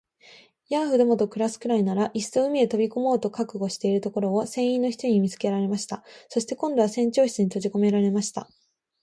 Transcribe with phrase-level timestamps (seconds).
[0.69, 6.03] ヤーフどもと暮すくらいなら、いっそ海へ飛び込もうと覚悟しているところを、船員の一人に見つけられました。
[6.27, 8.49] そして、今度は船長室にとじこめられました。